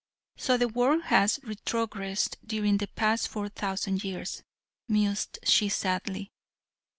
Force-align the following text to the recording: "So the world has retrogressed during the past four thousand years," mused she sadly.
"So 0.35 0.57
the 0.57 0.67
world 0.67 1.03
has 1.03 1.37
retrogressed 1.43 2.37
during 2.43 2.77
the 2.77 2.87
past 2.87 3.27
four 3.27 3.49
thousand 3.49 4.03
years," 4.03 4.41
mused 4.89 5.37
she 5.43 5.69
sadly. 5.69 6.31